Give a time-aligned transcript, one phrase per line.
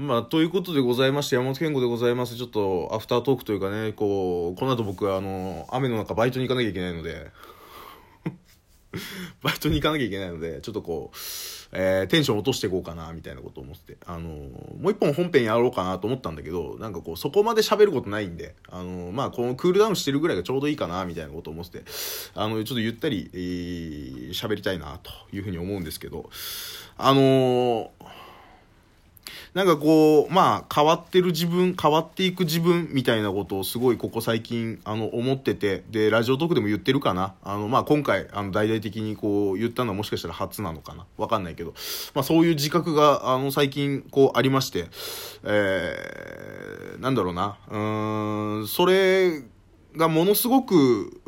[0.00, 2.34] まあ、ということでございまして、山本健吾でございます。
[2.34, 7.30] ちょっと、アフタートークというかね、こう、この後僕は、あの、雨の中バイトに行かなきゃいけないので、
[9.44, 11.16] バイトに行かなきゃいけないので、ちょっとこう、
[11.72, 21.82] えー、テンション落としていこうかな、みたいなことを思って、あのもう一本本編やろうかなと思ったんだけど、なんかこう、そこまで喋ることないんで、あのまあ、このクールダウンしてるぐらいがちょうどいいかな、みたいなことを思って、
[22.34, 26.30] あの、ちょっとゆったり、えー、喋りたいな、というふうに思うんですけど、
[26.96, 28.19] あのー
[29.52, 37.34] なんかこう、まあ、変わってる自分、変わっていく自分みたいなことをすごいここ最近、あの、思ってて、で、ラジオトークでも言ってるかな？
[37.42, 41.04] あの、まあ、今回、あの、大々的にこう、言ったのはもしかしたら初なのかな？
[41.16, 41.74] わかんないけど、
[42.14, 44.86] まあ、そういう自覚が、あの、最近、こう、ありまして、
[45.42, 47.58] えー、なんだろうな？
[47.68, 49.42] うーん、それ
[49.96, 51.20] がものすごく、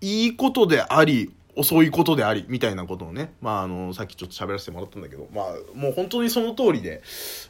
[0.00, 7.02] いいことであり、遅いことであり、みたいなことをね、まあ、あの、さっきちょっと喋らせてもらったんだけど、まあ、もう本当にその通りで、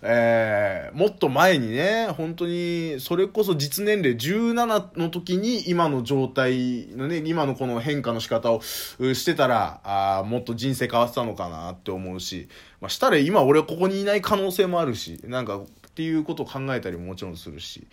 [0.02, 12.48] えー、もっと前にね、本当に、それこそ実年齢17の時に今の状態のね、今のこの変化の仕方をしてたら、あもっと人生変わってたのかなって思うし、
[12.80, 15.64] まあ、したら今俺はここにいない可能性もあるし、なんか、っ
[15.96, 17.86] ていうことを考えたりももちろんするし、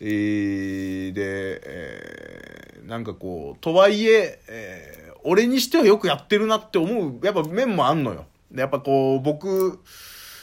[0.00, 8.26] えー、で、えー、なんかこう、とはいえ、えー俺にしてはよくやってるなって思う、やっぱ面もあんのよ。
[8.52, 9.80] でやっぱこう、僕、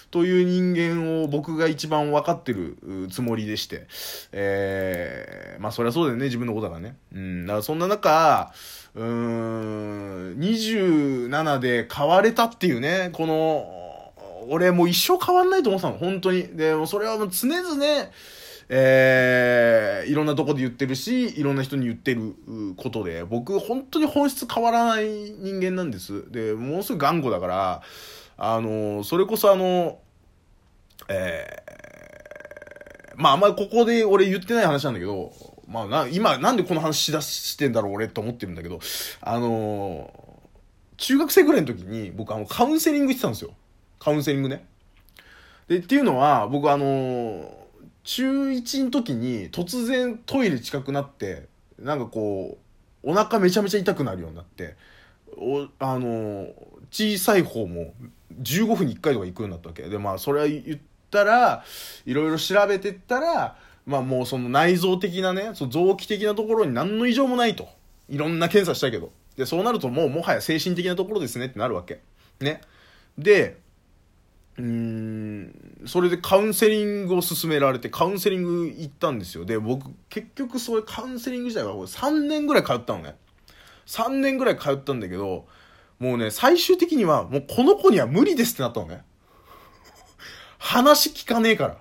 [0.10, 2.76] という人間を僕が一番分かってる
[3.10, 3.88] つもりでして。
[4.34, 6.98] えー、まあそりゃそうだよね、自分のことだからね。
[7.14, 8.52] うん、だからそんな中、
[8.96, 14.12] うーん、27で変われたっていうね、この、
[14.50, 16.48] 俺もう一生変わんないと思ってたの、本当に。
[16.58, 18.10] で、もそれはもう常々、
[18.74, 22.36] えー、いろんなとこで言ってるし、いろんな人に言ってる
[22.78, 26.32] ことで、僕、本当に本質変わらない人間なんです。
[26.32, 27.82] で、もうすぐ頑固だから、
[28.38, 30.00] あの、それこそあの、
[31.10, 35.34] えー、まああんまりここで俺言ってない話なんだけど、
[35.68, 38.80] まあな、今なんでこの話しだしてんだろう俺って思ってるんだけど、
[39.20, 40.14] あの
[40.96, 43.52] 中学生ぐらいの時に僕あのカウンセリング行ってたんですよ。
[44.00, 44.66] カウンセリングね。
[45.68, 47.62] で、っていうのは、僕あの
[48.04, 51.48] 中1の時に突然トイレ近くなって
[51.80, 52.58] なんかこ
[53.04, 54.76] うお腹めちゃめちゃ痛くなるようになって
[55.38, 56.48] おあの
[56.92, 57.94] 小さい方も
[58.42, 59.84] 15分に1回とか行くようになったわけ。
[59.84, 60.80] でまあそれは言っ
[61.10, 61.64] たら
[62.06, 67.70] いろいろ調べてったらまあもうその内臓的なねその臓器的なところに何の異常もないと。
[68.10, 69.12] いろんな検査したけど。
[69.38, 72.02] でそうなるともうもはや精神的なところですねってなるわけ。
[72.42, 72.62] ね。
[73.18, 73.58] で
[74.58, 79.46] うん、それでカウンセリングを勧められて、カウンセリング行ったんですよ。
[79.46, 83.16] で、僕、結局それカウンセリング自体は3年ぐらい通ったのね。
[83.88, 85.48] 3年ぐらい通ったんだけど、
[86.00, 89.04] もうね、最終的には、もうこの子には無理ですってなったのね。
[90.58, 91.78] 話聞かねえから。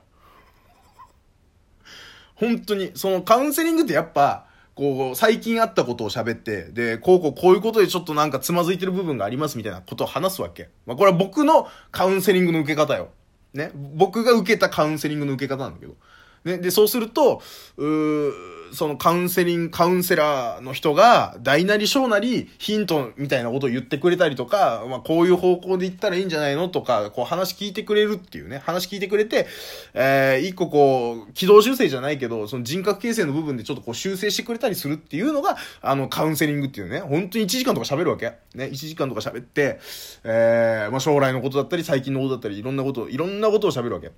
[2.35, 4.47] 本当に、そのカウンセリングってやっぱ、
[4.81, 10.71] こう、最近あったことを喋って、で、こうこうこういうことでちょっとなんかつまずいてる部分がありますみたいなことを話すわけ。
[10.87, 13.11] まあこれは僕のカウンセリングの受け方よ。
[13.53, 13.73] ね。
[13.75, 15.97] 僕が受けたカウンセリングの受け方なんだけど。
[16.45, 16.59] ね。
[16.59, 17.43] で、そうすると、
[17.77, 29.47] う、そのカウンセリング、カウンセラーの人が、大なり小なりヒントみたいなことを言ってくれたりとか、まあこういう方向で言ったらいいんじゃないのとか、こう話聞いてくれるっていうね、話聞いてくれて、
[29.95, 38.33] えー、一個こう、軌道修正じゃないけど、その人格形成の部分でちょっとこう修正してくれたりするっていうのが、あの、カウンセリングっていうね、本当に1時間とか喋るわけ。
[38.55, 39.81] ね、1時間とか喋って、
[40.25, 44.13] えー、まあ将来のことだったり、最近のことだったり、いろんなこと、いろんなことを喋るわけ。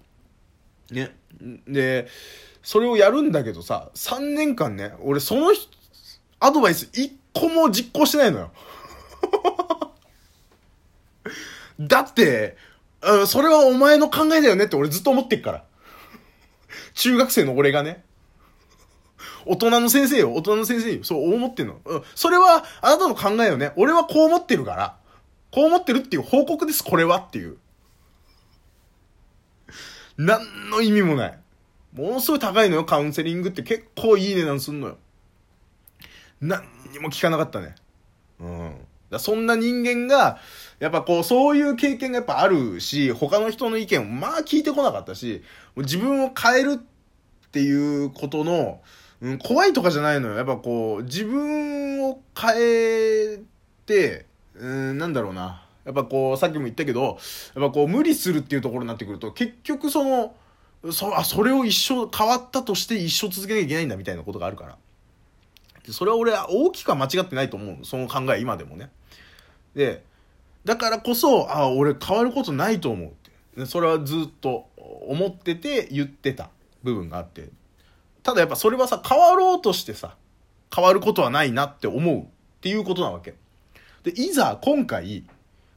[0.91, 1.15] ね。
[1.67, 2.09] で、
[2.63, 5.53] それをやるんだけどさ、3年間ね、俺その
[6.41, 8.53] アドバイス1個も実行してないのよ。
[11.81, 12.57] だって、
[13.27, 15.65] それはお前の考えだよねって俺ずっと思ってっから。
[16.95, 18.05] 中学生の俺がね。
[19.45, 21.05] 大人の先生よ、大人の先生よ。
[21.05, 21.81] そう思ってんの。
[21.85, 22.03] うん。
[22.15, 23.73] それは、あなたの考えよね。
[23.77, 24.97] 俺はこう思ってるから。
[25.51, 27.59] こう思ってるっていう報告です、これはっていう。
[30.25, 31.39] 何の意味もない。
[31.93, 34.99] ものすごい高いのよ、カウンセリングって結構いい値段すんのよ。
[36.41, 37.75] 何にも聞かなかったね。
[38.41, 38.75] うん。
[39.11, 40.39] だそんな人間が、
[40.79, 45.43] やっぱこう、そういう経験がやっぱあるし、他の人の意見をまあ聞いてこなかったし、
[45.77, 48.81] 自分を変えるっていうことの、
[49.21, 50.37] うん、怖いとかじゃないのよ。
[50.37, 53.41] やっぱこう、自分を変え
[53.87, 55.67] て、うん、なんだろうな。
[55.85, 57.19] やっぱこう、さっきも言ったけど、
[57.55, 60.35] やっぱこう、無理するっていうところになってくると、結局その、
[60.91, 64.77] そあそれを一生変わったとして一生続けなきゃいけないんだみたいなことがあるから。
[65.87, 67.85] でそれは俺は大きくは間違ってないと思う。
[67.85, 68.91] その考え今でもね。
[69.75, 70.03] で
[70.65, 73.11] だからこそあ俺変わることないと思うっ
[73.57, 73.67] て。
[73.67, 74.69] それはずっと
[75.07, 76.51] 思ってて言ってた
[76.83, 77.49] 部分があって。
[78.25, 80.17] ただやっぱそれはさ変わろうとしてさ
[80.75, 82.27] 変わることはないなって思うっ
[82.61, 83.35] ていうことなわけ。
[84.03, 85.25] でいざ今回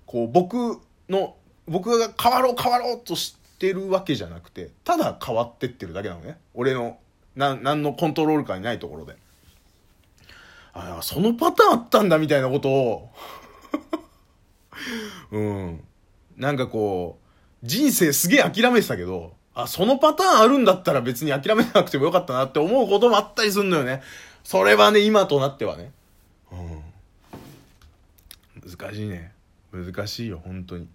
[0.06, 0.80] こう僕
[1.10, 1.36] の
[1.68, 6.38] 僕が変わろう変わろうとしてるわけじゃなくてただ変わってってるだけなのね。
[6.54, 6.98] 俺の
[7.36, 9.16] な何のコントロール感にないところで。
[10.74, 13.10] あそのパターンあったんだみたいなことを。
[15.31, 15.84] うん。
[16.38, 17.18] なんかこ
[17.63, 24.02] う人生すげえ諦めてたけどあそのパターンあるんだったら別に諦めなくてもよかったなって思うこともあったりすんのよね。
[24.44, 25.92] それはね今となってはね。
[26.52, 26.84] うん。
[28.69, 29.35] 難しいね。
[29.83, 30.88] 難しいよ本当に。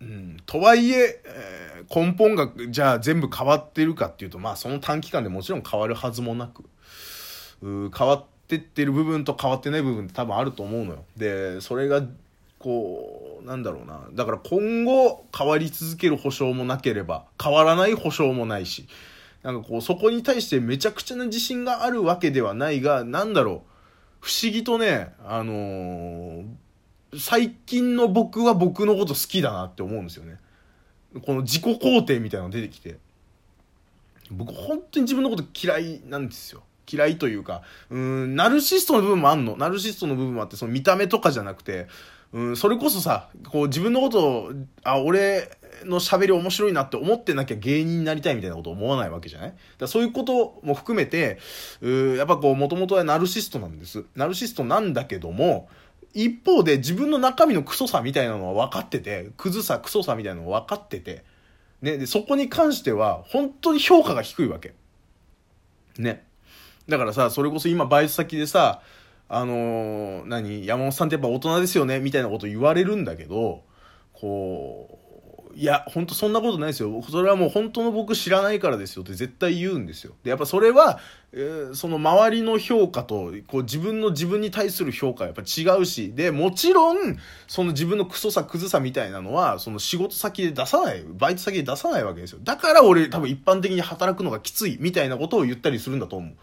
[0.00, 6.64] うん、とはいええー、根本がじゃあ全部変わってるかっていうとまあその短期間でもちろん変わるはずもなく
[7.60, 11.04] 変わってってる部分と変わってない部分って多分あると思うのよ。
[11.16, 12.02] でそれが
[12.58, 14.08] こうなんだろうな。
[14.12, 18.86] だから今後変わり続ける保証もなければ変わらない保証もないし
[19.42, 23.68] なんかこうそこに対してめちゃくちゃな自信があるわけではないがなんだろう。
[24.20, 26.44] 不思議とねあのー
[27.16, 30.38] 最近の僕は僕のこと好きだなって思うんですよね。
[31.24, 32.98] この自己肯定みたいなの出てきて。
[34.30, 36.62] 僕本当に自分のこと嫌いなんですよ。
[36.90, 39.56] 嫌いというか、うん、ナルシストの部分もあんの。
[39.56, 41.86] ナルシストの部分もあって、その見た目とかじゃなくて、
[42.32, 44.52] うん、それこそさ、こう自分のことを、
[44.84, 45.50] あ、俺
[45.84, 49.54] の喋り面白いなって思ってなきゃ芸人になりたいみたいなこと思わないわけじゃない？
[49.78, 51.38] だそういうことも含めて、
[51.80, 54.04] うやっぱこう、もともとはナルシストなんです。
[54.14, 55.70] ナルシストなんだけども、
[56.14, 61.24] 一方で自分の中身のクソさみたいなのは分かってて、クズさ、クソさみたいなのは分かってて、
[61.82, 64.74] ね、で、そこに関しては本当に評価が低いわけ。
[65.98, 66.26] ね。
[66.88, 68.82] だからさ、それこそ今バイト先でさ、
[69.28, 73.62] あのー、何山本さんってやっぱ大人ですよねみたいなこと言われるんだけど、
[74.14, 75.07] こう、
[75.60, 77.02] いや、ほんとそんなことないですよ。
[77.10, 80.14] それはもう本当の僕知らないからですよって絶対言うんですよ。
[80.22, 81.00] で、やっぱそれは、
[81.32, 87.18] えー、その周りの評価と、こう自分の自分に対する評価はやっぱ違うし、で、もちろん、
[87.48, 92.38] その自分のクソさ、クズさみたいなのは、その仕事先で出さない、バイト先で出さないわけですよ。
[92.44, 96.34] だから俺多分一般的に働くのがきついみたいなことを言ったりするんだと思う。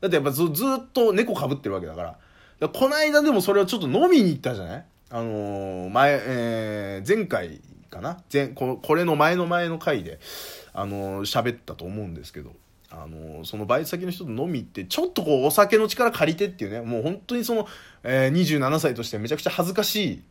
[0.00, 2.10] だってやっぱずずっと猫被ってるわけだから。
[2.10, 2.18] か
[2.58, 4.84] らこの間でもそれをちょっと飲みに行ったじゃない？
[5.10, 7.60] あのー、前、えー、前回
[7.90, 10.20] かな前ここれの前の前の回で
[10.72, 12.52] あの喋ったと思うんですけど
[12.90, 17.66] あのそのバイト先の人と飲み行ってちょっとこうお酒の力借りてっていうねもう本当にその、
[18.02, 20.22] えー、27歳としてめちゃくちゃ恥ずかしい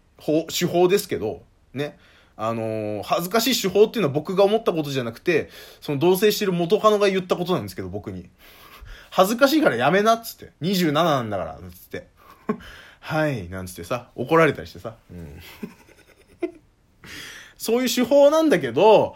[0.57, 1.43] 手法ですけど
[1.73, 1.97] ね
[2.39, 5.49] あの、恥ずかしい手法っていうのは僕が思ったことじゃなくて、
[5.81, 8.29] その同棲してる元カノが言ったことなんですけど、僕に。
[9.09, 10.51] 恥ずかしいからやめなっつって。
[10.61, 12.07] 27なんだから、つって。
[13.01, 14.95] はい、なんつってさ、怒られたりしてさ。
[15.11, 15.41] うん
[17.57, 19.15] そういう手法なんだけど、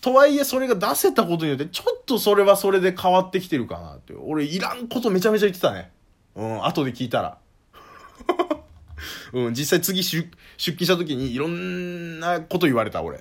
[0.00, 4.14] とはいえそれが出せたことによって、ちょっとそれはそれで変わってきてるかなって。
[4.14, 5.90] 俺、いらんことめちゃめちゃ言ってたね。
[6.34, 7.38] うん、後で聞いたら。
[9.32, 10.28] うん、実際次出
[10.58, 13.20] 勤した時にいろんなこと言われた、俺。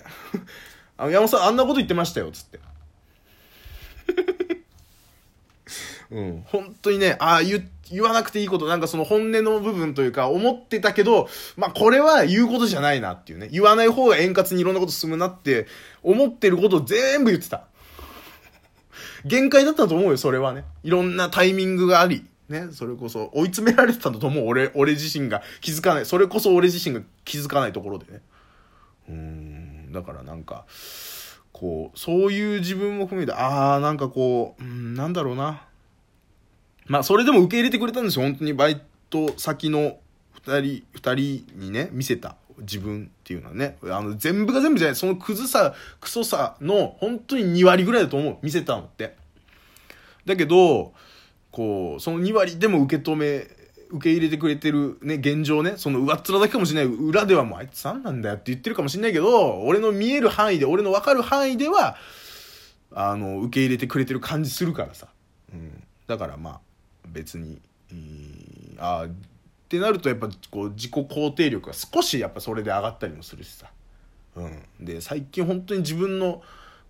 [0.97, 2.59] あの、山本さんあんなこと言ってましたよ、つって。
[6.11, 11.27] うん、本当にね、ああ、言って、言わなくていいこと、なんかその本音の部分というか、思ってたけど、
[11.57, 13.49] まあ、これは言うことじゃないなっていうね。
[13.51, 15.67] 言わない方が円滑にいろんなこと進むなって、
[16.03, 17.63] 思ってることを全部言ってた。
[19.25, 20.65] 限界だったと思うよ、それはね。
[20.83, 22.25] いろんなタイミングがあり。
[22.47, 24.47] ね、それこそ追い詰められてたんだと思う。
[24.47, 26.05] 俺、俺自身が気づかない。
[26.05, 28.21] それこそ俺自身が気づかないところでね。
[29.07, 30.65] うん、だからなんか、
[31.51, 35.63] こう、そういう自分も含めて、ああ、なんかこう、うん、なんだろうな。
[36.89, 38.25] まあ、それでも受け入れてくれたんですよ。
[38.25, 38.81] 本当にバイ
[39.11, 39.97] ト先の
[40.33, 43.77] 二人、二人にね、見せた自分っていうのはね。
[43.83, 44.95] あの、全部が全部じゃない。
[44.95, 48.37] そのクズさ、クソさの本当に2割ぐらいだと思う。
[48.41, 49.15] 見せたのって。
[50.25, 50.93] だけど、
[51.51, 53.47] こう、その2割でも受け止め、
[53.91, 56.95] 受け入れてくれてるね、現状ね、その上っ面だけかもしれない。
[56.95, 61.97] 裏ではもうあいつ何なんだよって言ってるかもしれないけど、俺の見える範囲で、俺の分かる範囲では、
[62.91, 65.07] あの、受け入れてくれてる感じするからさ。
[65.53, 65.83] うん。
[66.07, 66.68] だからまあ、
[67.11, 67.59] 別に、
[68.77, 69.09] ああっ
[69.69, 73.67] てなるとやっぱこう自己肯定力が少しやっぱそれで上がったりもするしさ、
[74.35, 76.41] うん、で最近本当に自分の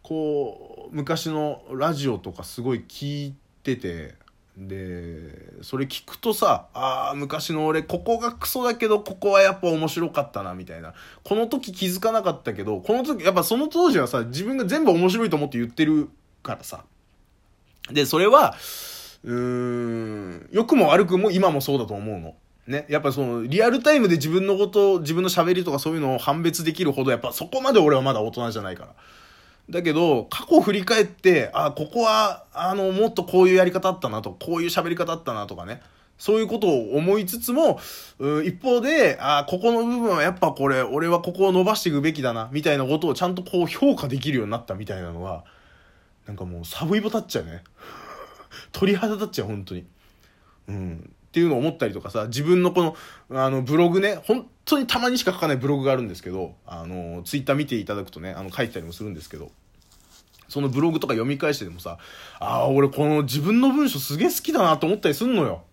[0.01, 4.15] こう昔のラジオとかすごい聞いてて
[4.57, 10.93] でそれ聞くとさあ昔の俺ここがクソだけどここはやっぱ面白かったなみたいな。
[11.23, 16.09] この時気づかなかったけどこの時やっぱその当時はさ自分が全部面白いと思って言ってる
[16.43, 16.83] からさ。
[17.91, 18.55] でそれは
[19.23, 22.35] うーん、良くも悪くも今もそうだと思うの。
[22.67, 22.85] ね。
[22.89, 28.93] やっぱその、リアルタイムで自分のこと、自分の喋りとかそういうのを判別できるほど、やっぱそこまで俺はまだ大人じゃないから。
[29.69, 35.81] だけど、過去を振り返って、あ、ここは、あの、もっとこういうやり方あったなと、こういう喋り方あったなとかね。
[36.17, 37.79] そういうことを思いつつも、
[38.19, 45.45] うん一方で、あ、ここの部分はやっぱこれ、俺はここを伸ばしていくべきだな、みたいなことをちゃんとこう評価できるようになったみたいなのは、
[46.27, 47.63] なんかもうサブイボ立っちゃうね。
[48.72, 49.86] 鳥肌立っちゃう、本当に。
[50.68, 51.13] うん。
[51.29, 52.96] っていうのを思ったりとかさ、自分のこの、
[53.32, 59.51] あの、ブログね、本当にたまにしか書かないブログがあるんですけど、あの、ツイッター見ていただくとね、あの、書いてたりもするんですけど、
[60.48, 62.00] そのブログとか読み返してでもさ、
[62.39, 65.63] ああ、俺この自分の文章すげえ好きだなと思ったりすんのよ。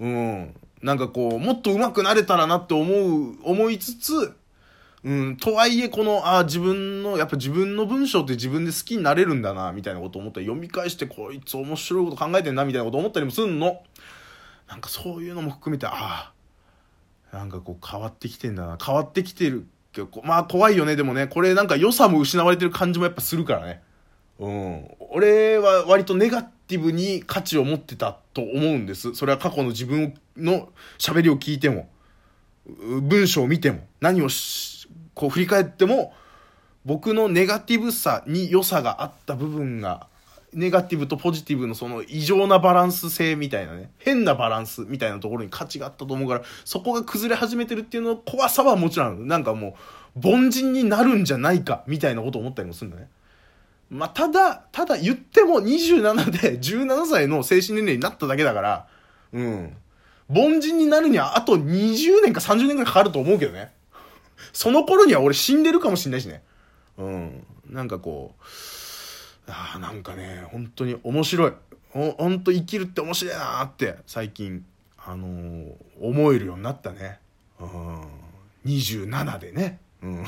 [0.00, 0.54] うん。
[0.82, 4.34] なんかこう、もっと上手くなれたらなって思う、思いつつ、
[5.04, 13.82] うん、とはいえこの、あ自分の、やっぱ自分の文章って自分で好きになれるんだな、みたいなこと思ったり、読み返してこいつ面白いこと考えてんな、みたいなこと思ったりもすんの。
[14.68, 16.32] なんかそういうのも含めて、あ
[17.32, 23.82] あ、なんかこう変わってきてんだな、変わってきてるけど、まあ怖いよね、でもね、これなんか良さも失われてる感じもやっぱするからね。
[24.38, 24.90] うん。
[25.10, 29.14] 俺は割とネガティブに価値を持ってたと思うんです。
[29.14, 31.88] それは過去の自分の喋りを聞いても、
[33.02, 34.77] 文章を見ても、何をし
[35.18, 36.14] こう振り返っても、
[36.84, 40.06] 僕のネガティブさに良さがあった部分が、
[40.54, 49.26] ネガティブとポジティブのその異常なバランス性みたいなね、変なバランスみたいなところに価値があったと思うから、そこが崩れ始めてるっていうの怖さはもちろん。
[49.26, 49.76] なんかも
[50.16, 53.08] う、凡人になるんじゃないか、みたいなこと思ったりもするんだね。
[53.90, 58.86] まあ、ただ、ただ言っても27で17歳の精神年齢になっただけだから、
[59.32, 59.76] うん。
[60.30, 63.72] 凡人になるにはあと20年か30年くらいかかると思うけどね。
[64.52, 66.42] その頃には俺死んでるかもしんないしね。
[66.96, 67.46] うん。
[67.70, 71.52] なんかこう、ああ、なんかね、本当に面白い。
[71.90, 74.64] ほ、ほんと生きるって面白いなって最近、
[74.98, 77.18] あのー、思えるようになったね。
[77.60, 78.02] うん。
[78.66, 79.78] 27でね。
[80.02, 80.26] うん。